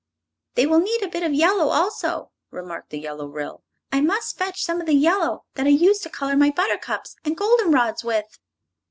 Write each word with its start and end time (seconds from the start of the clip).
"They 0.55 0.65
will 0.65 0.79
need 0.79 1.03
a 1.03 1.07
bit 1.09 1.21
of 1.21 1.31
yellow, 1.35 1.67
also," 1.67 2.31
remarked 2.49 2.89
the 2.89 2.97
Yellow 2.97 3.27
Ryl; 3.27 3.63
"I 3.91 4.01
must 4.01 4.35
fetch 4.35 4.63
some 4.63 4.79
of 4.81 4.87
the 4.87 4.95
yellow 4.95 5.45
that 5.53 5.67
I 5.67 5.69
use 5.69 5.99
to 5.99 6.09
color 6.09 6.35
my 6.35 6.49
buttercups 6.49 7.17
and 7.23 7.37
goldenrods 7.37 8.03
with." 8.03 8.39